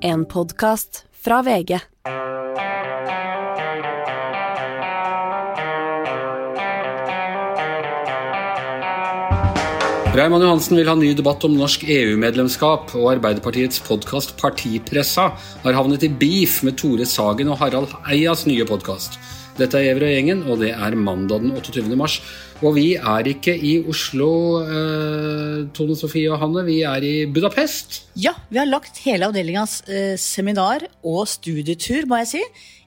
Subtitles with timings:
[0.00, 1.80] En podkast fra VG.
[10.14, 15.32] Raymond Johansen vil ha ny debatt om norsk EU-medlemskap, og Arbeiderpartiets podkast Partipressa
[15.64, 19.18] har havnet i beef med Tore Sagen og Harald Eias nye podkast.
[19.58, 21.96] Dette er Gjever og gjengen, og det er mandag den 28.
[21.98, 22.20] mars.
[22.62, 24.30] Og vi er ikke i Oslo,
[24.62, 28.04] eh, Tone Sofie og Hanne, vi er i Budapest.
[28.14, 32.44] Ja, vi har lagt hele avdelingas eh, seminar og studietur, må jeg si,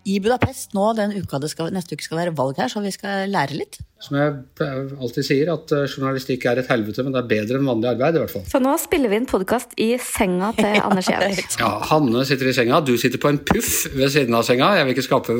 [0.08, 2.95] i Budapest nå den uka det skal, neste uke skal være valg her, så vi
[2.95, 3.81] skal lære litt.
[4.02, 4.32] Som jeg
[4.98, 8.16] alltid sier, at eh, journalistikk er et helvete, men det er bedre enn vanlig arbeid,
[8.18, 8.46] i hvert fall.
[8.50, 11.42] Så nå spiller vi inn podkast i senga til Anders Giæver.
[11.59, 14.72] Ja, Hanne sitter i senga, du sitter på en puff ved siden av senga.
[14.80, 15.36] Jeg vil ikke skape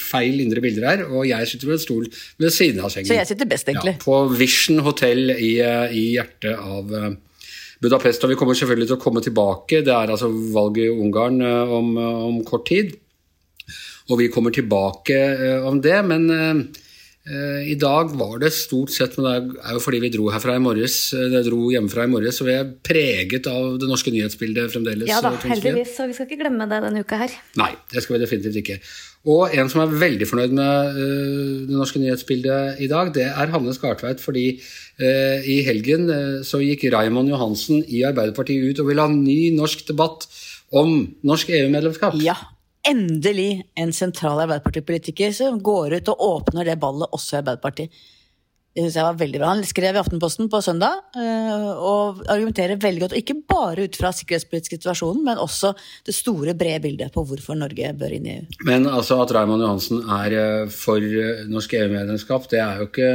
[0.00, 1.02] feil indre bilder her.
[1.10, 2.08] Og jeg sitter på en stol
[2.40, 3.10] ved siden av sengen.
[3.10, 3.98] Så jeg sitter best, egentlig.
[3.98, 7.10] Ja, på Vision hotell i, eh, i hjertet av eh,
[7.84, 8.24] Budapest.
[8.24, 9.82] Og vi kommer selvfølgelig til å komme tilbake.
[9.84, 12.96] Det er altså valg i Ungarn om, om kort tid.
[14.08, 15.20] Og vi kommer tilbake
[15.68, 16.00] om det.
[16.08, 16.30] Men
[17.26, 20.62] i dag var det stort sett, men det er jo fordi vi dro herfra i
[20.62, 25.10] morges, det dro hjemmefra i morges, så vi er preget av det norske nyhetsbildet fremdeles.
[25.10, 25.96] Ja da, eh, heldigvis.
[25.96, 27.34] Så vi skal ikke glemme det denne uka her.
[27.58, 28.78] Nei, det skal vi definitivt ikke.
[29.26, 31.00] Og en som er veldig fornøyd med
[31.66, 34.22] det norske nyhetsbildet i dag, det er Hanne Skartveit.
[34.22, 34.60] Fordi
[35.02, 36.06] i helgen
[36.46, 40.28] så gikk Raymond Johansen i Arbeiderpartiet ut og ville ha ny norsk debatt
[40.70, 42.14] om norsk EU-medlemskap.
[42.22, 42.38] Ja,
[42.90, 48.04] endelig en sentral Arbeiderpartipolitiker som går ut og åpner det ballet også i Arbeiderpartiet.
[48.76, 49.50] Det synes jeg var veldig bra.
[49.54, 54.10] Han skrev i Aftenposten på søndag eh, og argumenterer veldig godt, ikke bare ut fra
[54.12, 55.70] sikkerhetspolitisk situasjonen, men også
[56.04, 58.60] det store, brede bildet på hvorfor Norge bør inn i EU.
[58.68, 63.10] Men altså at Raymond Johansen er øh, for øh, norsk EU-medlemskap, det er jo ikke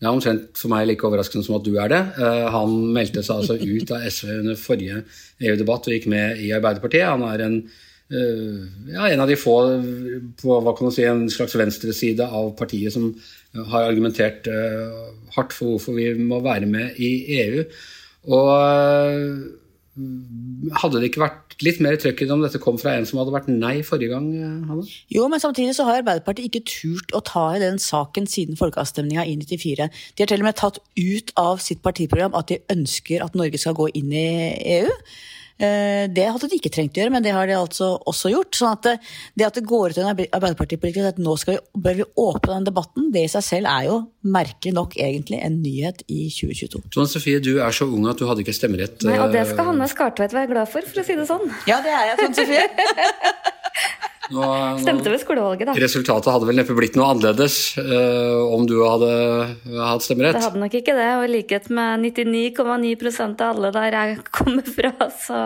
[0.00, 2.00] det er omtrent for meg like overraskende som at du er det.
[2.16, 5.02] Eh, Han meldte seg altså ut av SV under forrige
[5.44, 7.04] EU-debatt og gikk med i Arbeiderpartiet.
[7.04, 9.54] Han er en, eh, ja, en av de få
[10.40, 13.12] på hva kan si, en slags venstreside av partiet som
[13.70, 14.98] har argumentert eh,
[15.36, 17.64] hardt for hvorfor vi må være med i EU.
[18.30, 19.40] Og eh,
[20.80, 23.18] hadde det ikke vært litt mer trøkk i det om dette kom fra en som
[23.20, 24.28] hadde vært nei forrige gang?
[24.36, 24.86] eh, Hanne?
[25.12, 29.26] Jo, men samtidig så har Arbeiderpartiet ikke turt å ta i den saken siden folkeavstemninga
[29.26, 29.90] i 94.
[29.90, 33.60] De har til og med tatt ut av sitt partiprogram at de ønsker at Norge
[33.60, 34.30] skal gå inn i
[34.78, 34.96] EU.
[35.60, 38.56] Eh, Det hadde de ikke trengt å gjøre, men det har de altså også gjort.
[38.56, 38.94] sånn at det,
[39.36, 42.54] det at det går ut en Arbeider- Arbeiderpartipolitiker at nå skal vi, bør vi åpne
[42.56, 46.82] den debatten, det i seg selv er jo merkelig nok egentlig en nyhet i 2022.
[46.96, 49.04] Tone Sofie, du er så ung at du hadde ikke stemmerett.
[49.04, 51.46] Nei, og det eh, skal Hanne Skartveit være glad for, for å si det sånn.
[51.68, 52.66] Ja, det er jeg, Tone Sofie.
[54.30, 54.48] Nå,
[54.82, 55.74] Stemte ved skolevalget, da.
[55.80, 59.10] resultatet hadde vel neppe blitt noe annerledes uh, om du hadde
[59.74, 60.38] hatt stemmerett.
[60.38, 64.70] Det hadde nok ikke det, og i likhet med 99,9% av alle der jeg kommer
[64.78, 65.42] fra, så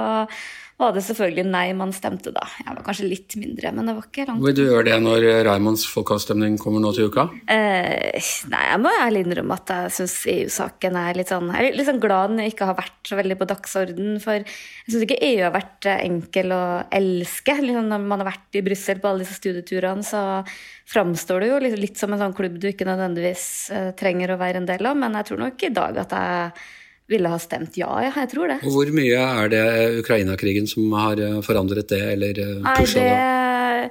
[0.81, 2.43] var det selvfølgelig nei man stemte da.
[2.59, 4.43] Jeg var kanskje litt mindre, men det var ikke langt.
[4.43, 7.29] Vil du gjøre det når Raymonds folkeavstemning kommer nå til uka?
[7.47, 8.19] Eh,
[8.51, 11.89] nei, jeg må ærlig innrømme at jeg syns EU-saken er litt sånn Jeg er litt
[11.89, 15.41] sånn glad den ikke har vært så veldig på dagsorden, for jeg syns ikke EU
[15.47, 16.63] har vært eh, enkel å
[17.01, 17.59] elske.
[17.63, 20.43] Liksom, når man har vært i Brussel på alle disse studieturene, så
[20.91, 24.43] framstår det jo litt, litt som en sånn klubb du ikke nødvendigvis eh, trenger å
[24.43, 26.65] være en del av, men jeg tror nok i dag at jeg
[27.11, 27.91] ville ha stemt ja.
[28.07, 28.59] Jeg tror det.
[28.65, 29.65] Og hvor mye er det
[30.01, 33.89] Ukraina-krigen som har eh, forandret det, eller eh, pusha det?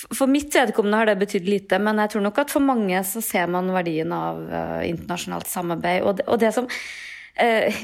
[0.00, 3.20] For mitt vedkommende har det betydd lite, men jeg tror nok at for mange så
[3.24, 6.04] ser man verdien av eh, internasjonalt samarbeid.
[6.04, 6.68] Og det, og det som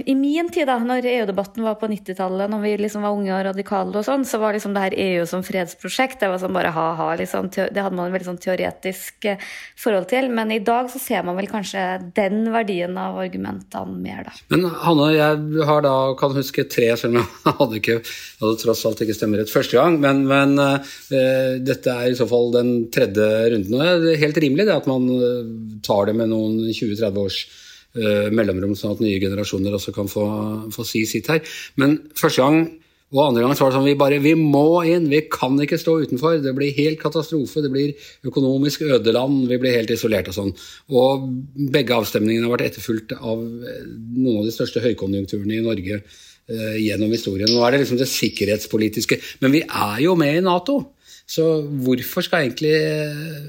[0.06, 3.44] I min tid, da når EU-debatten var på 90-tallet, når vi liksom var unge og
[3.46, 6.72] radikale, og sånn, så var liksom det her EU som fredsprosjekt det var sånn bare
[6.74, 7.08] ha-ha.
[7.20, 9.42] Liksom, det hadde man en veldig sånn teoretisk eh,
[9.78, 10.28] forhold til.
[10.34, 11.84] Men i dag så ser man vel kanskje
[12.16, 14.34] den verdien av argumentene mer, da.
[14.52, 17.98] Men Hanne, jeg har da, kan huske tre, selv om jeg hadde, ikke,
[18.42, 20.00] hadde tross alt ikke stemmerett første gang.
[20.02, 20.96] Men, men uh,
[21.62, 23.78] dette er i så fall den tredje runden.
[23.78, 25.54] Og det er helt rimelig det at man eh,
[25.86, 27.62] tar det med noen 20-30 års eh,
[28.32, 30.26] mellomrom, sånn at nye generasjoner også kan få,
[30.74, 31.40] få si sitt her.
[31.80, 32.66] Men første gang
[33.14, 35.78] og andre gang så var det sånn vi bare vi må inn, vi kan ikke
[35.78, 36.40] stå utenfor.
[36.42, 40.50] Det blir helt katastrofe, det blir økonomisk ødeland, vi blir helt isolert og sånn.
[40.90, 41.28] Og
[41.70, 43.84] begge avstemningene har vært etterfulgt av eh,
[44.16, 47.52] noen av de største høykonjunkturene i Norge eh, gjennom historien.
[47.52, 49.20] Nå er det liksom det sikkerhetspolitiske.
[49.44, 50.80] Men vi er jo med i Nato.
[51.26, 51.42] Så
[51.82, 53.46] hvorfor skal egentlig eh,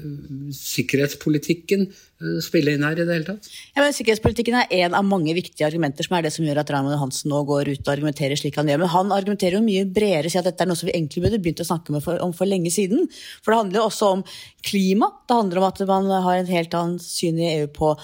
[0.58, 3.46] sikkerhetspolitikken eh, spille inn her i det hele tatt?
[3.76, 6.72] Ja, men Sikkerhetspolitikken er en av mange viktige argumenter som er det som gjør at
[6.74, 8.82] Raymond Johansen nå går ut og argumenterer slik han gjør.
[8.82, 11.42] Men han argumenterer jo mye bredere, sier at dette er noe som vi egentlig burde
[11.44, 13.06] begynt å snakke for, om for lenge siden.
[13.44, 14.26] For det handler jo også om
[14.66, 15.12] klima.
[15.30, 17.94] Det handler om at man har en helt annen syn i EU på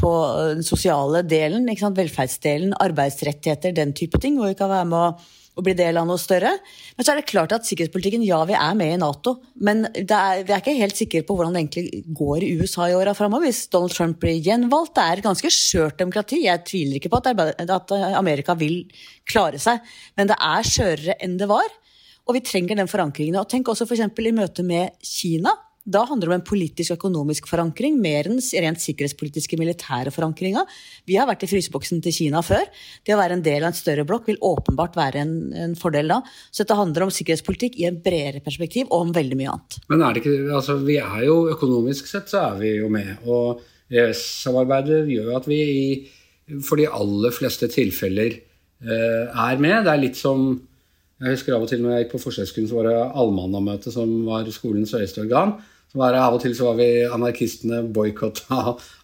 [0.00, 0.10] på
[0.56, 4.38] den sosiale delen, velferdsdelen, arbeidsrettigheter, den type ting.
[4.40, 6.54] Hvor vi kan være med å å bli del av noe større.
[6.96, 9.34] Men så er det klart at sikkerhetspolitikken, ja, vi er med i Nato.
[9.60, 12.96] Men er, vi er ikke helt sikre på hvordan det egentlig går i USA i
[12.96, 13.50] åra framover.
[13.50, 14.94] Hvis Donald Trump blir gjenvalgt.
[14.96, 16.44] Det er et ganske skjørt demokrati.
[16.46, 18.82] Jeg tviler ikke på at Amerika vil
[19.28, 19.84] klare seg,
[20.18, 21.68] men det er skjørere enn det var.
[22.28, 23.36] Og vi trenger den forankringen.
[23.40, 24.06] Og tenk også f.eks.
[24.08, 25.54] i møte med Kina.
[25.82, 30.62] Da handler det om en politisk økonomisk forankring, mer enn rent sikkerhetspolitiske militære forankringa.
[31.10, 32.68] Vi har vært i fryseboksen til Kina før.
[33.02, 36.14] Det å være en del av en større blokk vil åpenbart være en, en fordel
[36.14, 36.20] da.
[36.52, 39.80] Så dette handler om sikkerhetspolitikk i en bredere perspektiv, og om veldig mye annet.
[39.90, 43.16] Men er det ikke, altså vi er jo økonomisk sett så er vi jo med.
[43.26, 45.84] Og EØS-samarbeidet gjør at vi i,
[46.62, 49.82] for de aller fleste tilfeller eh, er med.
[49.82, 50.52] Det er litt som
[51.22, 54.10] jeg husker av og til når jeg gikk på forsøksskolen, så var det allmannamøtet som
[54.26, 55.54] var skolens høyeste organ.
[55.98, 58.60] Var Av og til så var vi anarkistene boikotta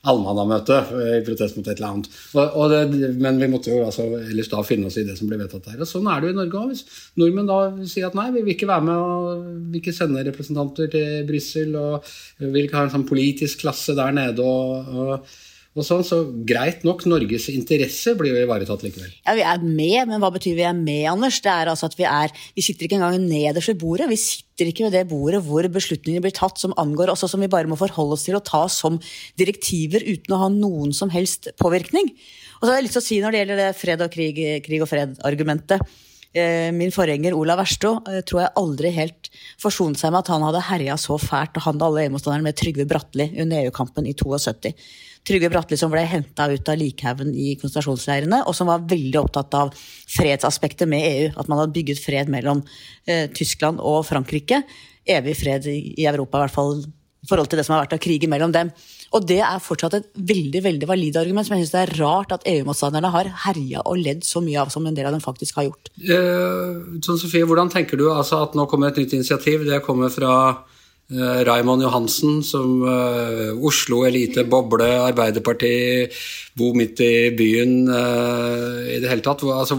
[0.08, 2.08] allmannamøtet i protest mot et eller annet.
[2.32, 5.28] Og, og det, men vi måtte jo altså ellers da finne oss i det som
[5.28, 5.82] ble vedtatt der.
[5.84, 6.72] Og sånn er det jo i Norge òg.
[6.72, 7.58] Hvis nordmenn da
[7.90, 11.76] sier at nei, vi vil ikke være med og vil ikke sende representanter til Brussel
[11.76, 12.08] og
[12.40, 15.38] vil ikke ha en sånn politisk klasse der nede og, og
[15.76, 16.18] og sånn, Så
[16.48, 19.12] greit nok, Norges interesse blir jo ivaretatt likevel.
[19.26, 21.40] Ja, Vi er med, men hva betyr vi er med, Anders?
[21.40, 24.08] Det er altså at Vi er, vi sitter ikke engang nederst ved bordet.
[24.08, 27.40] Vi sitter ikke ved det bordet hvor beslutninger blir tatt som angår oss, og som
[27.40, 28.98] vi bare må forholde oss til å ta som
[29.38, 32.10] direktiver uten å ha noen som helst påvirkning.
[32.58, 34.44] Og så har jeg lyst til å si når det gjelder det fred og krig,
[34.64, 35.84] krig og fred-argumentet.
[36.36, 39.30] Eh, min forgjenger Olav Verstå eh, tror jeg aldri helt
[39.60, 42.58] forsonte seg med at han hadde herja så fælt, og han og alle EU-motstanderne med
[42.58, 44.74] Trygve Bratteli under EU-kampen i 72.
[45.28, 49.56] Trygve Bratteli som ble henta ut av likhaugen i konsentrasjonsleirene, og som var veldig opptatt
[49.58, 49.74] av
[50.08, 51.32] fredsaspektet med EU.
[51.36, 52.62] At man hadde bygget fred mellom
[53.04, 54.62] eh, Tyskland og Frankrike.
[55.08, 56.78] Evig fred i, Europa, i hvert fall
[57.18, 58.70] i forhold til det som har vært av krigen mellom dem.
[59.16, 62.32] Og det er fortsatt et veldig veldig valid argument, som jeg syns det er rart
[62.36, 65.60] at EU-motstanderne har herja og ledd så mye av som en del av dem faktisk
[65.60, 65.92] har gjort.
[65.98, 69.66] Eh, Sofie, hvordan tenker du altså at nå kommer et nytt initiativ?
[69.68, 70.32] Det kommer fra
[71.08, 76.08] Raymond Johansen, som uh, Oslo elite, boble, Arbeiderparti,
[76.58, 79.46] bo midt i byen uh, i det hele tatt.
[79.48, 79.78] Altså,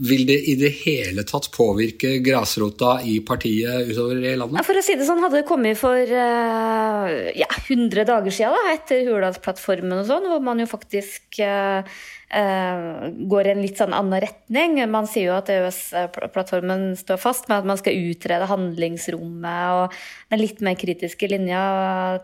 [0.00, 4.64] vil det i det hele tatt påvirke grasrota i partiet utover i landet?
[4.68, 9.04] For å si det sånn, hadde det kommet for ja, 100 dager siden, da, etter
[9.08, 12.00] Hurdalsplattformen og sånn, hvor man jo faktisk Eh,
[12.30, 14.76] går i en litt sånn annen retning.
[14.90, 19.96] Man sier jo at EØS-plattformen står fast med at man skal utrede handlingsrommet, og
[20.30, 21.62] den litt mer kritiske linja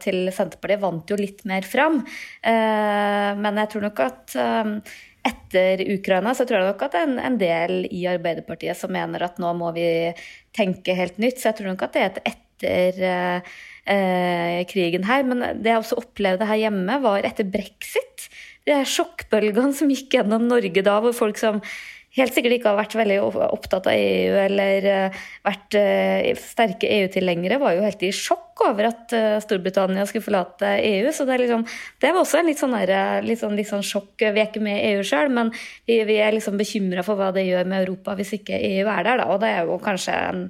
[0.03, 2.01] til Senterpartiet vant jo litt mer fram.
[2.39, 4.73] Eh, men jeg tror nok at eh,
[5.27, 9.27] etter Ukraina så tror jeg nok at det er en del i Arbeiderpartiet som mener
[9.27, 9.89] at nå må vi
[10.55, 11.43] tenke helt nytt.
[11.43, 13.03] Så jeg tror nok at det er et etter
[13.87, 15.27] eh, krigen her.
[15.27, 18.29] Men det jeg også opplevde her hjemme, var etter brexit
[18.67, 21.63] sjokkbølgene som gikk gjennom Norge da, hvor folk som
[22.17, 23.19] helt sikkert ikke har vært veldig
[23.53, 28.89] opptatt av EU eller uh, vært uh, sterke EU-tilhengere, var jo helt i sjokk over
[28.89, 31.11] at uh, Storbritannia skulle forlate EU.
[31.13, 31.67] Så det, liksom,
[32.03, 34.15] det var også en litt sånn, der, litt sånn, litt sånn sjokk.
[34.23, 35.53] Vi er ikke med EU sjøl, men
[35.89, 39.07] vi, vi, er liksom bekymra for hva det gjør med Europa hvis ikke EU er
[39.11, 39.23] der.
[39.23, 39.31] Da.
[39.35, 40.47] Og det er jo kanskje en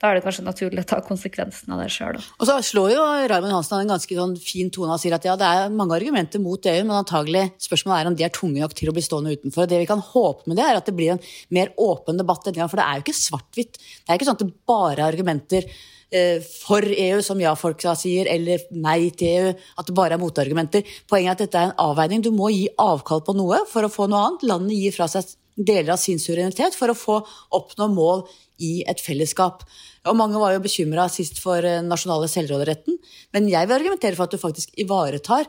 [0.00, 2.16] da er det kanskje naturlig å ta konsekvensen av det sjøl.
[2.40, 5.34] Og så slår jo Raymond Hansen en ganske sånn fin tone og sier at ja,
[5.36, 8.72] det er mange argumenter mot EU, men antagelig spørsmålet er om de er tunge nok
[8.78, 9.68] til å bli stående utenfor.
[9.68, 12.56] Det vi kan håpe med det, er at det blir en mer åpen debatt enn
[12.56, 13.76] gang, for det er jo ikke svart-hvitt.
[13.76, 18.30] Det er ikke sånn at det bare er argumenter eh, for EU, som ja-folk sier,
[18.32, 19.52] eller nei til EU.
[19.76, 20.96] At det bare er motargumenter.
[21.12, 22.24] Poenget er at dette er en avveining.
[22.24, 24.48] Du må gi avkall på noe for å få noe annet.
[24.48, 27.16] Landene gir fra seg deler av sin suverenitet for å få
[27.56, 28.26] oppnå mål
[28.64, 29.64] i et fellesskap.
[30.08, 33.00] Og mange var jo bekymra sist for eh, nasjonale selvråderetten,
[33.36, 35.48] men jeg vil argumentere for at du faktisk ivaretar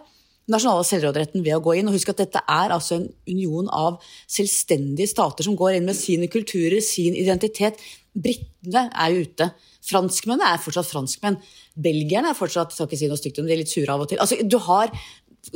[0.51, 1.89] nasjonale selvråderetten ved å gå inn.
[1.89, 5.97] Og husk at dette er altså en union av selvstendige stater som går inn med
[5.97, 7.79] sine kulturer, sin identitet.
[8.11, 9.51] Britene er jo ute.
[9.87, 11.39] Franskmennene er fortsatt franskmenn.
[11.81, 14.11] Belgierne er fortsatt skal ikke si noe stygt om de er litt sure av og
[14.11, 14.19] til.
[14.21, 14.91] Altså, du har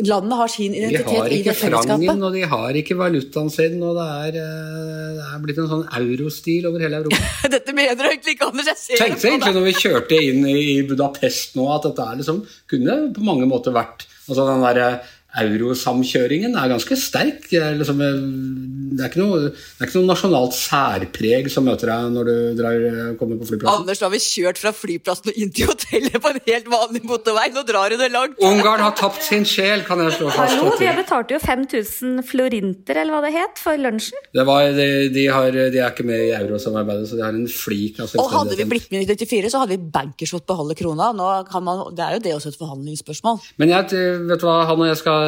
[0.02, 2.02] landene har sin identitet i det fellesskapet.
[2.02, 5.28] De har ikke frangen, og de har ikke valutaen sin, og det er, eh, det
[5.30, 7.22] er blitt en sånn eurostil over hele Europa.
[7.56, 8.72] dette mener du egentlig ikke, Anders.
[8.72, 12.42] Jeg ser Tenkte egentlig når vi kjørte inn i Budapest nå, at dette er liksom
[12.72, 15.04] kunne på mange måter vært altså den der
[15.36, 17.48] eurosamkjøringen er ganske sterk.
[17.50, 22.14] Det er, liksom, det, er noe, det er, ikke noe, nasjonalt særpreg som møter deg
[22.16, 22.86] når du drar,
[23.20, 23.84] kommer på flyplassen.
[23.84, 27.04] Anders, nå har vi kjørt fra flyplassen og inn til hotellet på en helt vanlig
[27.10, 27.50] motorvei.
[27.56, 28.40] Nå drar du det langt.
[28.46, 30.56] Ungarn har tapt sin sjel, kan jeg slå fast.
[30.56, 34.24] Hallo, de betalte jo 5000 florinter, eller hva det het, for lunsjen.
[34.36, 37.50] Det var, de, de, har, de, er ikke med i eurosamarbeidet, så de har en
[37.52, 40.78] flik av Og hadde vi blitt med i 94, så hadde vi bankers fått beholde
[40.80, 41.12] krona.
[41.16, 43.44] Man, det er jo det også et forhandlingsspørsmål.
[43.62, 45.25] Men jeg, vet du hva, han og jeg skal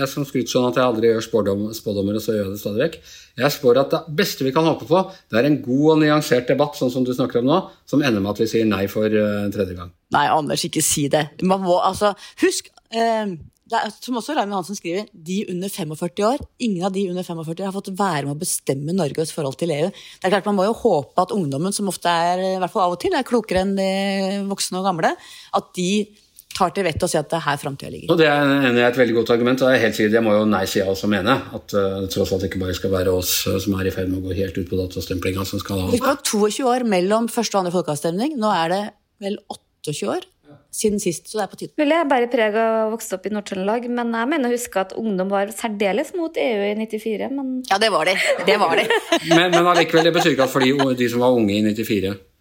[0.00, 2.60] jeg som skryter sånn at jeg aldri gjør spådom, spådommer, og så gjør jeg det
[2.62, 2.98] stadig vekk.
[3.44, 5.00] Jeg spår at det beste vi kan håpe på,
[5.32, 8.22] det er en god og nyansert debatt, sånn som du snakker om nå, som ender
[8.22, 9.90] med at vi sier nei for uh, tredje gang.
[10.14, 11.26] Nei, Anders, ikke si det.
[11.42, 12.12] Man må, altså,
[12.44, 13.34] husk eh,
[13.64, 17.24] det er, som også Raymond Hansen skriver, de under 45 år, ingen av de under
[17.24, 19.86] 45 år har fått være med å bestemme Norges forhold til EU.
[19.88, 22.84] Det er klart Man må jo håpe at ungdommen, som ofte er i hvert fall
[22.84, 23.88] av og til, er klokere enn de
[24.50, 25.14] voksne og gamle,
[25.56, 25.88] at de
[26.54, 28.12] tar til vettet og sier at det er her framtida ligger.
[28.14, 29.62] Og Det er et veldig godt argument.
[29.62, 31.38] og jeg er helt sikkert, jeg må jo nei-sida også mene.
[31.56, 34.20] At uh, tross alt ikke bare skal være oss uh, som er i ferd med
[34.20, 37.58] å gå helt ut på datastemplinga som skal ha Husk ha 22 år mellom første
[37.58, 38.38] og andre folkeavstemning.
[38.40, 38.84] Nå er det
[39.24, 40.30] vel 28 år
[40.74, 41.72] siden sist, så det er på tide.
[41.78, 44.94] Ville jeg bare av å vokse opp i Nord-Trøndelag, men jeg mener å huske at
[44.98, 47.28] ungdom var særdeles mot EU i 94.
[47.30, 47.52] Men...
[47.70, 48.16] Ja, det var de.
[48.48, 48.88] Det var de.
[49.30, 52.33] men, men allikevel, det betyr ikke at fordi de som var unge i 94 Eh,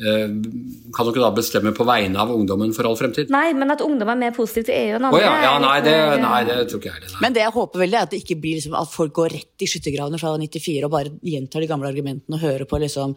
[0.00, 3.28] kan du ikke da bestemme på vegne av ungdommen for all fremtid?
[3.32, 5.20] Nei, men at ungdom er mer positiv til EU enn andre.
[5.20, 7.12] Oh, ja, ja, nei, det, nei, det, tror ikke jeg det.
[7.20, 9.66] Men det jeg håper veldig er at det ikke blir liksom, at folk går rett
[9.66, 13.16] i skyttergravene fra 94 og bare gjentar de gamle argumentene og hører på liksom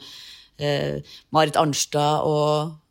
[0.59, 2.82] eh, Marit Arnstad og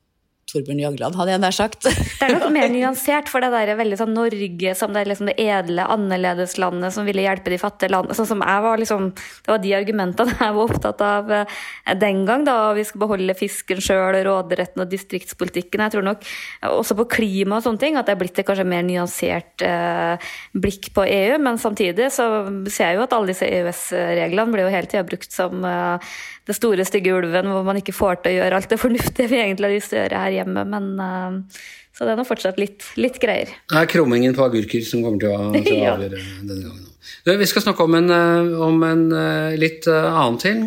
[0.52, 1.86] Torbjørn Jagland, hadde jeg nær sagt.
[2.22, 5.30] Det er nok mer nyansert, for det der er veldig sånn Norge som det, liksom
[5.30, 8.16] det edle, annerledeslandet som ville hjelpe de fattige landene.
[8.18, 11.56] Sånn som jeg var liksom, Det var de argumentene jeg var opptatt av eh,
[11.98, 12.44] den gang.
[12.46, 15.82] da, Vi skal beholde fisken sjøl, råderetten og distriktspolitikken.
[15.86, 16.28] Jeg tror nok
[16.68, 20.30] også på klima og sånne ting at det er blitt et kanskje mer nyansert eh,
[20.52, 21.40] blikk på EU.
[21.42, 22.28] Men samtidig så
[22.68, 26.12] ser jeg jo at alle disse EØS-reglene blir jo hele tida brukt som eh,
[26.48, 29.38] det store, stygge ulven hvor man ikke får til å gjøre alt det fornuftige vi
[29.38, 30.64] egentlig har lyst til å gjøre her hjemme.
[30.72, 33.52] Men, uh, så det er nå fortsatt litt, litt, greier.
[33.70, 36.88] Det er krummingen på agurker som kommer til å, til å avgjøre denne gangen.
[37.26, 40.64] Vi skal snakke om en, eh, om en eh, litt annen ting.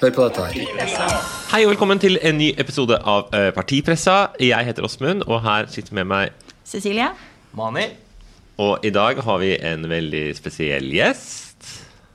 [0.00, 1.14] Hør på dette her.
[1.50, 4.34] Hei og velkommen til en ny episode av Partipressa.
[4.42, 7.10] Jeg heter Åsmund, og her sitter med meg Cecilie.
[7.56, 7.88] Mani.
[8.62, 11.43] Og i dag har vi en veldig spesiell gjest.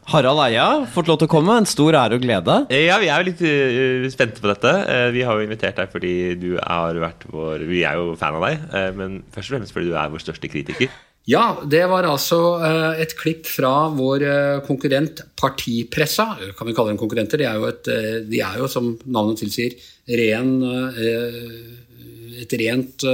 [0.10, 1.56] Harald Eia fått lov til å komme.
[1.62, 2.56] En stor ære og glede.
[2.74, 4.72] Ja, vi er jo litt uh, spente på dette.
[4.90, 8.40] Uh, vi har jo invitert deg fordi du har vært vår Vi er jo fan
[8.40, 10.90] av deg, uh, men først og fremst fordi du er vår største kritiker.
[11.30, 12.40] Ja, det var altså
[12.98, 14.24] et klipp fra vår
[14.66, 16.32] konkurrent Partipressa.
[16.58, 17.38] Kan vi kalle dem konkurrenter?
[17.38, 17.90] De er jo, et,
[18.26, 19.76] de er jo som navnet tilsier,
[20.10, 20.56] ren,
[22.40, 23.06] et rent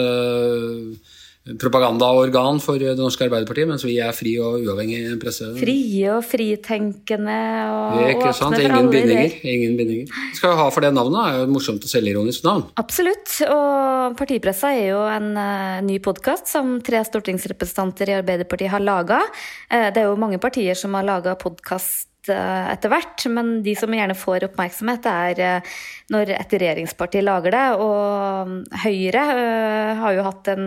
[1.46, 5.52] propagandaorgan for Det norske Arbeiderpartiet, mens vi er fri og uavhengig presse.
[5.60, 7.36] Frie og fritenkende
[7.70, 8.58] og Ikke sant?
[8.58, 9.36] Ingen bindinger.
[9.46, 10.10] Ingen bindinger.
[10.34, 12.66] Skal vi ha for det navnet, er jo et morsomt og selvironisk navn.
[12.82, 13.30] Absolutt.
[13.46, 19.22] Og Partipressa er jo en uh, ny podkast som tre stortingsrepresentanter i Arbeiderpartiet har laga.
[19.70, 23.74] Uh, eh, det er jo mange partier som har laga podkast etter hvert, men de
[23.78, 25.76] som gjerne får oppmerksomhet, er eh,
[26.14, 27.64] når et regjeringsparti lager det.
[27.82, 30.66] Og mm, Høyre uh, har jo hatt en,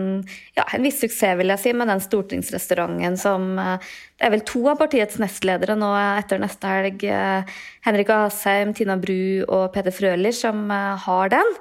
[0.57, 4.63] ja, en, viss suksess, vil jeg si, med den stortingsrestauranten som Det er vel to
[4.71, 7.05] av partiets nestledere nå etter neste helg.
[7.85, 11.55] Henrik Asheim, Tina Bru og Peter Frøler som har den.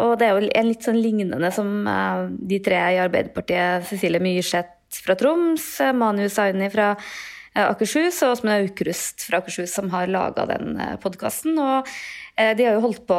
[0.00, 3.84] og det er jo en litt sånn lignende som de tre i Arbeiderpartiet.
[3.90, 9.90] Cecilie Myrseth fra Troms, Manu Saini fra Eh, Akershus, og Åsmund Aukrust fra Akershus som
[9.92, 11.54] har laga den eh, podkasten.
[11.62, 11.90] Og
[12.34, 13.18] eh, de har jo holdt på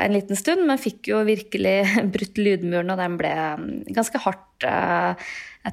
[0.00, 1.82] en liten stund, men fikk jo virkelig
[2.14, 4.70] brutt lydmuren, og den ble mm, ganske hardt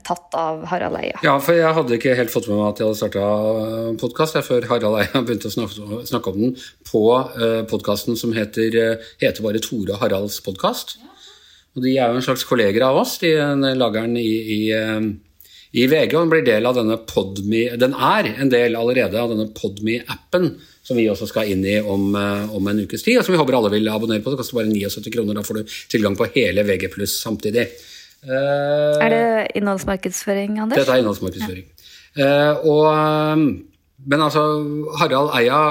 [0.07, 1.17] tatt av Harald Eia.
[1.23, 4.67] Ja, for jeg hadde ikke helt fått med meg at jeg hadde starta podkast før
[4.69, 6.53] Harald Eia begynte å snakke, snakke om den
[6.87, 10.95] på uh, podkasten som heter, heter bare Tore Haralds podkast.
[11.75, 14.61] Og de er jo en slags kolleger av oss, de lager den i, i
[15.71, 19.31] i VG, og den blir del av denne Podme, den er en del allerede av
[19.31, 20.49] denne Podme-appen,
[20.83, 23.39] som vi også skal inn i om, eh, om, en ukes tid, og som vi
[23.39, 24.33] håper alle vil abonnere på.
[24.33, 27.69] Det koster bare 79 kroner, da får du tilgang på hele VG pluss samtidig.
[28.21, 30.77] Uh, er det innholdsmarkedsføring, Anders?
[30.77, 31.65] Dette er innholdsmarkedsføring.
[32.19, 32.51] Ja.
[32.51, 33.39] Uh, og,
[34.11, 34.43] men altså,
[34.99, 35.61] Harald Eia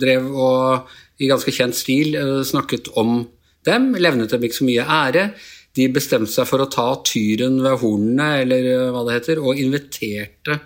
[0.00, 2.16] drev og i ganske kjent stil
[2.48, 3.26] snakket om
[3.68, 5.28] dem, levnet dem ikke så mye ære
[5.76, 9.60] de bestemte seg for å ta tyren ved hornene, eller eh, hva det heter, og
[9.60, 10.60] inviterte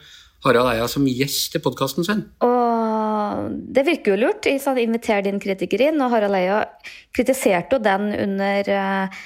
[0.46, 2.24] Harald Eia som gjest i podkasten sin.
[2.46, 4.48] Og det virker jo lurt.
[4.48, 6.00] Inviter din kritiker inn.
[6.00, 6.62] Og Harald Eia
[7.14, 9.20] kritiserte jo den under Eh,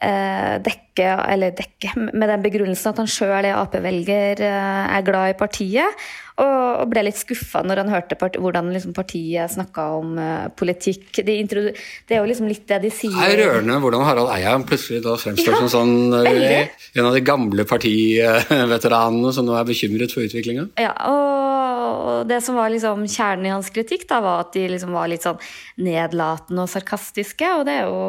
[0.00, 5.38] dekke, eller dekke, med den begrunnelsen at han sjøl er Ap-velger, eh, er glad i
[5.38, 6.04] partiet.
[6.40, 11.20] Og, ble litt skuffa når han hørte part, hvordan liksom partiet snakka om uh, politikk.
[11.26, 11.74] De det
[12.14, 13.12] er jo liksom litt det de sier.
[13.12, 17.22] Det er rørende hvordan Harald Eia plutselig da fremstår ja, som sånn, en av de
[17.26, 20.70] gamle partiveteranene som nå er bekymret for utviklinga.
[20.80, 21.49] Ja, og,
[21.90, 25.10] og det som var liksom kjernen i hans kritikk, da, var at de liksom var
[25.10, 25.40] litt sånn
[25.82, 28.00] nedlatende og sarkastiske, og det er jo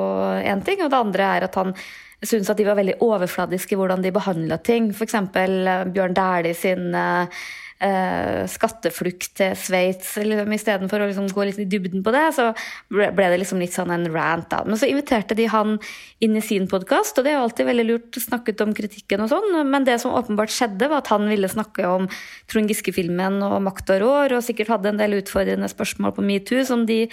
[0.54, 0.84] én ting.
[0.86, 1.76] Og det andre er at han
[2.22, 4.92] syntes at de var veldig overfladiske i hvordan de behandla ting.
[4.94, 5.18] F.eks.
[5.34, 7.42] Bjørn Dæhlie sin uh,
[7.82, 10.14] eh, skatteflukt til Sveits.
[10.22, 12.52] Liksom, Istedenfor å liksom gå litt i dybden på det, så
[12.92, 14.50] ble, det liksom litt sånn en rant.
[14.52, 14.62] da.
[14.68, 15.78] Men så inviterte de han
[16.22, 19.32] inn i sin podkast, og det er jo alltid veldig lurt snakket om kritikken og
[19.34, 22.08] sånn, men det som åpenbart skjedde, var at han ville snakke om
[22.52, 26.66] Trond Giske-filmen og makt og rår, og sikkert hadde en del utfordrende spørsmål på metoo
[26.68, 27.04] som de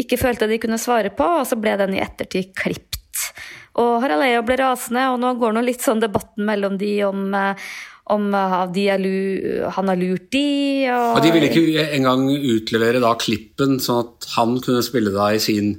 [0.00, 2.98] ikke følte de kunne svare på, og så ble den i ettertid klipt.
[3.80, 7.32] Og Harald Eia ble rasende, og nå går nå litt sånn debatten mellom de om
[7.36, 7.70] eh,
[8.10, 8.66] om uh,
[8.98, 10.88] lu, han har lurt de.
[10.90, 15.30] Og, og de ville ikke engang utlevere da klippen, sånn at han kunne spille da
[15.34, 15.74] i sin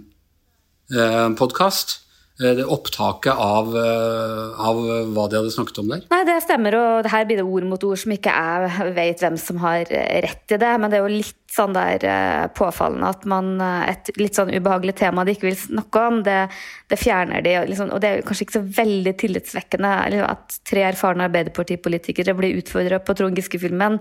[0.93, 2.02] eh, podkast?
[2.43, 4.79] Eh, opptaket av, eh, av,
[5.13, 6.01] hva de hadde snakket om der?
[6.11, 9.37] Nei, det stemmer, og her blir det ord mot ord som ikke jeg vet hvem
[9.39, 10.73] som har rett i det.
[10.79, 14.95] Men det er jo litt sånn der eh, påfallende at man Et litt sånn ubehagelig
[14.97, 16.47] tema de ikke vil snakke om, det,
[16.89, 17.53] det fjerner de.
[17.69, 22.57] Liksom, og det er kanskje ikke så veldig tillitsvekkende liksom, at tre erfarne Arbeiderpartipolitikere blir
[22.59, 23.99] utfordra på Trond Giske-filmen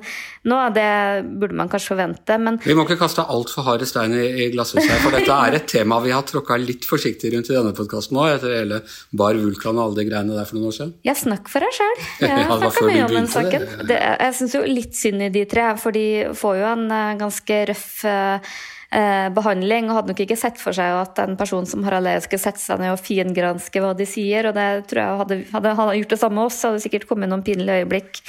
[0.49, 0.61] nå.
[0.72, 0.88] Det
[1.28, 4.88] burde man kanskje forvente, men Vi må ikke kaste altfor harde stein i, i glasshuset
[4.88, 8.16] her, for dette er et tema vi har tråkka litt forsiktig rundt i denne podkasten
[8.16, 8.82] nå, etter hele
[9.22, 10.92] Bar Vulkan og alle de greiene der for noen år siden.
[11.06, 12.04] Ja, snakk for deg sjøl.
[12.24, 13.66] Jeg ja, snakka mye om den saken.
[13.88, 16.06] Det, jeg syns jo litt synd i de tre, for de
[16.38, 20.98] får jo en eh, ganske røff eh, behandling, og hadde nok ikke sett for seg
[21.00, 24.50] at en person som Harald Eia skulle sette seg ned og fingranske hva de sier.
[24.50, 27.08] og det tror jeg hadde, hadde han gjort det samme også, oss, hadde det sikkert
[27.08, 28.22] kommet noen pinlige øyeblikk.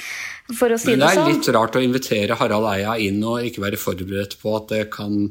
[0.56, 1.32] for å si Men det er sånn.
[1.32, 5.28] litt rart å invitere Harald Eia inn og ikke være forberedt på at det kan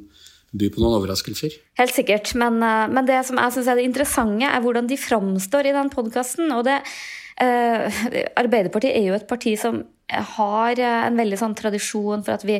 [0.54, 1.56] by på noen overraskelser.
[1.80, 2.34] Helt sikkert.
[2.40, 5.76] Men, eh, men det som jeg syns er det interessante, er hvordan de framstår i
[5.76, 6.54] den podkasten.
[6.54, 7.90] Uh,
[8.38, 9.82] Arbeiderpartiet er jo et parti som
[10.38, 12.60] har en veldig sånn tradisjon for at vi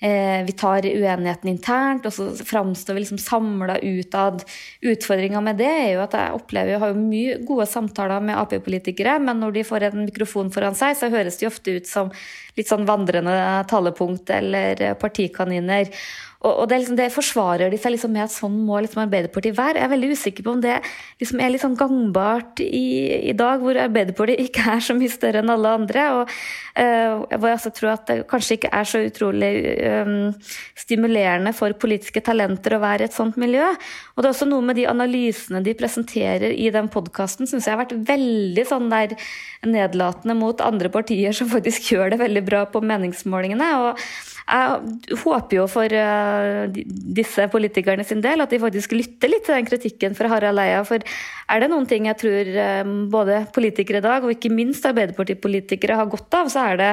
[0.00, 4.44] eh, vi tar uenigheten internt, og så framstår vi liksom samla utad.
[4.80, 8.38] Utfordringa med det er jo at jeg opplever jeg har jo mye gode samtaler med
[8.40, 12.12] Ap-politikere, men når de får en mikrofon foran seg, så høres de ofte ut som
[12.58, 13.36] litt sånn vandrende
[13.70, 15.92] talepunkt eller partikaniner.
[16.40, 19.58] Og, og det, liksom, det, forsvarer de seg liksom med at sånn må liksom Arbeiderpartiet
[19.58, 19.76] være.
[19.76, 20.78] Jeg er veldig usikker på om det
[21.20, 22.86] liksom er litt sånn gangbart i,
[23.28, 26.06] i, dag, hvor Arbeiderpartiet ikke er så mye større enn alle andre.
[26.16, 29.52] Og uh, hvor jeg også tror at det kanskje ikke er så utrolig
[29.84, 30.16] um,
[30.80, 33.68] stimulerende for politiske talenter å være i et sånt miljø.
[34.16, 37.76] Og det er også noe med de analysene de presenterer i den podkasten, syns jeg
[37.76, 39.12] har vært veldig sånn der
[39.68, 43.72] nedlatende mot andre partier som faktisk gjør det veldig bra på meningsmålingene.
[43.84, 44.04] og
[44.50, 46.29] jeg håper jo for uh,
[47.20, 50.82] disse politikerne sin del at de faktisk lytter litt til den kritikken fra Harald Eia.
[50.88, 52.52] For er det noen ting jeg tror
[52.84, 56.92] um, både politikere i dag, og ikke minst Arbeiderpartipolitikere, har godt av, så er det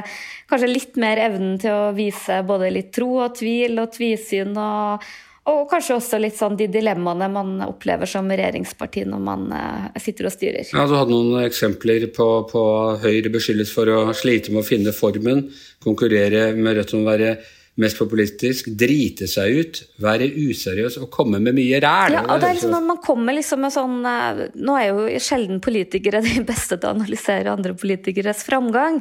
[0.49, 5.07] kanskje litt mer evnen til å vise både litt tro og tvil og tvisyn og
[5.47, 10.27] og kanskje også litt sånn de dilemmaene man opplever som regjeringsparti når man uh, sitter
[10.27, 10.67] og styrer.
[10.73, 12.63] Ja, Du hadde noen eksempler på, på
[12.99, 15.45] Høyre beskyldes for å slite med å finne formen,
[15.83, 17.37] konkurrere med Rødt om å være
[17.77, 22.15] mest populistisk, drite seg ut, være useriøs og komme med mye ræl.
[22.15, 25.21] Ja, og det er liksom når man kommer liksom med sånn eh, Nå er jo
[25.21, 28.99] sjelden politikere de beste til å analysere andre politikeres framgang,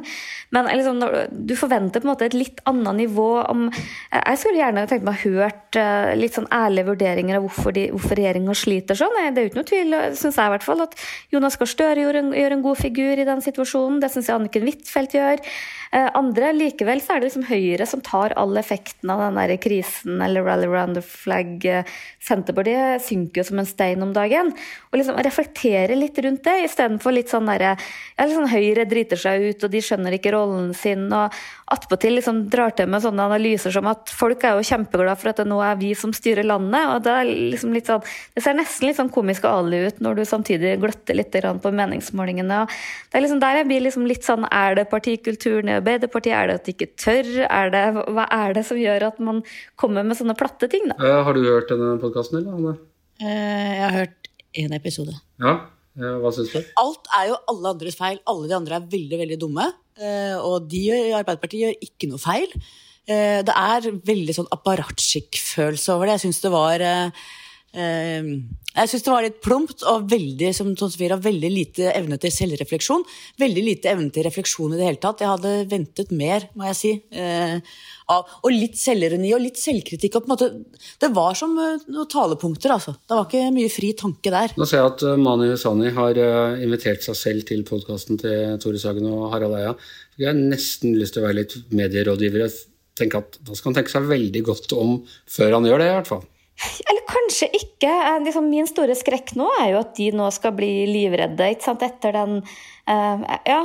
[0.53, 4.85] men liksom, du forventer på en måte et litt annet nivå om Jeg skulle gjerne
[4.89, 9.17] tenkt meg hørt eh, litt sånn ærlige vurderinger av hvorfor, de, hvorfor regjeringa sliter sånn.
[9.33, 10.95] Det er ikke noe tvil, syns jeg i hvert fall, at
[11.33, 13.99] Jonas Gahr Støre gjør, gjør, en god figur i den situasjonen.
[14.03, 15.43] Det syns jeg Anniken Huitfeldt gjør.
[15.95, 19.55] Eh, andre likevel så er det liksom Høyre som tar all effekten av den der
[19.63, 21.63] krisen eller rally round the flag.
[22.23, 24.51] Senterpartiet synker jo som en stein om dagen.
[24.91, 29.43] Og liksom reflektere litt rundt det, istedenfor litt sånn derre ja, liksom Høyre driter seg
[29.43, 31.07] ut, og de skjønner ikke rollen sin.
[31.13, 31.33] og
[31.67, 35.41] attpåtil liksom drar til med sånne analyser som at folk er jo kjempeglade for at
[35.41, 36.87] det nå er vi som styrer landet.
[36.93, 39.99] og Det er liksom litt sånn, det ser nesten litt sånn komisk og ali ut
[40.03, 42.61] når du samtidig gløtter litt på meningsmålingene.
[42.63, 42.71] og
[43.11, 46.35] det er liksom Der jeg blir liksom litt sånn Er det partikulturen i Arbeiderpartiet?
[46.37, 47.27] Er det at de ikke tør?
[47.49, 47.83] Er det,
[48.15, 49.43] hva er det som gjør at man
[49.79, 50.89] kommer med sånne platte ting?
[50.89, 50.97] da?
[51.01, 52.77] Uh, har du hørt denne podkasten, eller, Anne?
[53.21, 55.17] Uh, jeg har hørt én episode.
[55.37, 55.57] Ja,
[55.97, 56.61] hva syns du?
[56.77, 58.19] Alt er jo alle andres feil.
[58.29, 59.65] Alle de andre er veldig, veldig dumme.
[59.97, 62.51] Eh, og de i Arbeiderpartiet gjør ikke noe feil.
[63.07, 66.17] Eh, det er veldig sånn apparatskikk-følelse over det.
[66.17, 67.23] Jeg syns det var eh,
[67.75, 73.03] jeg syns det var litt plumpt og veldig som Sofie, veldig lite evne til selvrefleksjon.
[73.41, 75.21] Veldig lite evne til refleksjon i det hele tatt.
[75.21, 76.93] Jeg hadde ventet mer, må jeg si.
[78.07, 80.15] og litt selvironi og litt selvkritikk.
[80.19, 80.49] Og måte,
[81.01, 82.95] det var som noen talepunkter, altså.
[83.03, 84.55] Det var ikke mye fri tanke der.
[84.57, 86.21] Nå ser jeg at Mani Husani har
[86.63, 89.75] invitert seg selv til podkasten til Tore Sagen og Harald Eia.
[90.17, 92.47] Jeg har nesten lyst til å være litt medierådgiver
[92.97, 94.97] tenke at da skal han tenke seg veldig godt om
[95.29, 96.25] før han gjør det, i hvert fall.
[96.57, 97.91] Eller kanskje ikke.
[98.25, 102.39] Liksom, min store skrekk nå er jo at de nå skal bli livredde etter den
[102.41, 103.59] uh, Ja,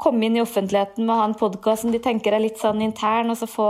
[0.00, 2.80] komme inn i offentligheten med å ha en podkast som de tenker er litt sånn
[2.84, 3.68] intern, og så få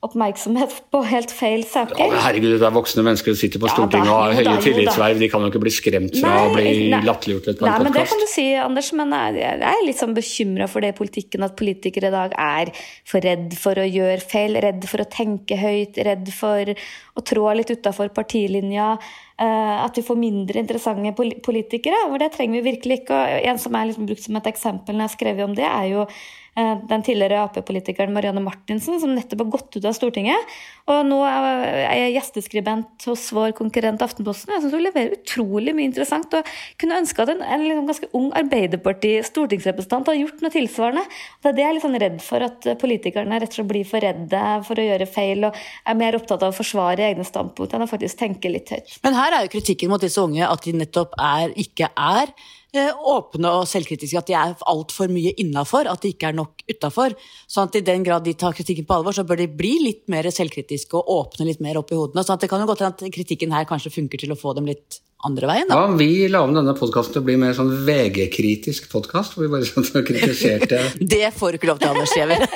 [0.00, 1.98] oppmerksomhet på helt feil saker.
[2.00, 5.20] Ja, herregud, det er voksne mennesker som sitter på Stortinget ja, og har høye tillitsverv.
[5.20, 7.98] De kan jo ikke bli skremt fra nei, å bli latterliggjort på en podkast.
[7.98, 11.44] Det kan du si, Anders, men jeg er litt sånn bekymra for det i politikken
[11.44, 12.72] at politikere i dag er
[13.12, 17.50] for redd for å gjøre feil, redd for å tenke høyt, redd for å trå
[17.60, 18.94] litt utafor partilinja.
[19.40, 21.12] Eh, at vi får mindre interessante
[21.44, 22.06] politikere.
[22.08, 23.20] og Det trenger vi virkelig ikke.
[23.20, 25.68] Og en som er liksom brukt som et eksempel når jeg har skrevet om det,
[25.68, 26.08] er jo
[26.56, 30.54] den tidligere Ap-politikeren Marianne Martinsen, som nettopp har gått ut av Stortinget.
[30.90, 34.52] Og nå er jeg gjesteskribent hos vår konkurrent Aftenposten.
[34.54, 36.34] Jeg syns hun leverer utrolig mye interessant.
[36.34, 41.06] Og kunne ønske at en, en liksom ganske ung Arbeiderparti-stortingsrepresentant hadde gjort noe tilsvarende.
[41.40, 43.88] Det er det jeg er litt sånn redd for, at politikerne rett og slett blir
[43.88, 47.76] for redde for å gjøre feil og er mer opptatt av å forsvare egne standpunkt
[47.76, 48.98] enn å faktisk tenke litt høyt.
[49.06, 52.59] Men her er jo kritikken mot disse unge at de nettopp er, ikke er Eh,
[52.78, 57.16] åpne og selvkritiske, at de er altfor mye innafor, at de ikke er nok utafor.
[57.50, 60.04] Sånn at i den grad de tar kritikken på alvor, så bør de bli litt
[60.12, 62.24] mer selvkritiske og åpne litt mer opp i hodene.
[62.24, 64.54] sånn at det kan jo godt hende at kritikken her kanskje funker til å få
[64.58, 65.82] dem litt andre veien, da.
[65.82, 69.52] Ja, vi la om denne podkasten til å bli mer sånn VG-kritisk podkast, hvor vi
[69.52, 70.80] bare sånn kritiserte
[71.14, 72.46] Det får du ikke lov til, Anders Giæver.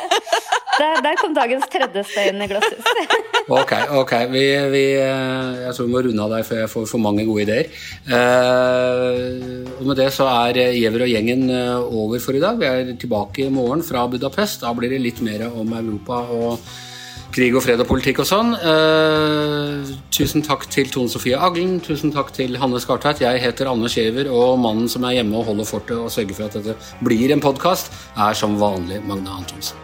[0.74, 3.32] Der, der, kom dagens tredje stein i glasshus.
[3.48, 4.12] ok, ok.
[4.32, 7.26] Vi, vi, eh, jeg tror vi må runde av der før jeg får for mange
[7.28, 7.68] gode ideer.
[8.08, 12.56] Uh, og med det så er Giæver og gjengen eh, over for i dag.
[12.60, 14.64] Vi er tilbake i morgen fra Budapest.
[14.64, 16.72] Da blir det litt mer om Europa og
[17.34, 18.52] krig og fred og politikk og sånn.
[20.14, 21.80] Tusen takk til Tone Sofie Aglen.
[21.82, 23.24] Tusen takk til Hanne Skartveit.
[23.26, 26.46] Jeg heter Anne Skjever, og mannen som er hjemme og holder fortet og sørger for
[26.46, 29.83] at dette blir en podkast, er som vanlig Magne Antonsen.